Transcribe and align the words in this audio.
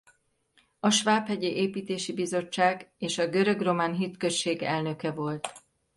A 0.79 0.89
svábhegyi 0.89 1.55
építési 1.55 2.13
bizottság 2.13 2.91
és 2.97 3.17
a 3.17 3.27
görög-román 3.27 3.93
hitközség 3.93 4.61
elnöke 4.61 5.11
volt. 5.11 5.47